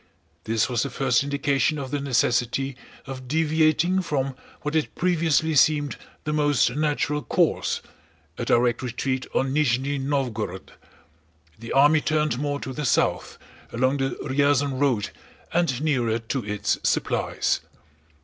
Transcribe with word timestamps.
This 0.45 0.67
was 0.67 0.81
the 0.81 0.89
first 0.89 1.21
indication 1.21 1.77
of 1.77 1.91
the 1.91 1.99
necessity 1.99 2.75
of 3.05 3.27
deviating 3.27 4.01
from 4.01 4.35
what 4.63 4.73
had 4.73 4.95
previously 4.95 5.53
seemed 5.53 5.95
the 6.23 6.33
most 6.33 6.71
natural 6.75 7.21
course—a 7.21 8.43
direct 8.45 8.81
retreat 8.81 9.27
on 9.35 9.53
Nízhni 9.53 9.99
Nóvgorod. 9.99 10.69
The 11.59 11.71
army 11.73 12.01
turned 12.01 12.39
more 12.39 12.59
to 12.61 12.73
the 12.73 12.83
south, 12.87 13.37
along 13.71 13.97
the 13.97 14.17
Ryazán 14.23 14.79
road 14.81 15.11
and 15.53 15.79
nearer 15.83 16.17
to 16.17 16.43
its 16.43 16.79
supplies. 16.81 17.61